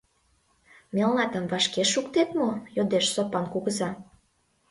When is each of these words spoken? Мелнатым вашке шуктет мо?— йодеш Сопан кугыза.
Мелнатым 0.95 1.45
вашке 1.51 1.83
шуктет 1.91 2.29
мо?— 2.39 2.49
йодеш 2.75 3.05
Сопан 3.13 3.45
кугыза. 3.53 3.89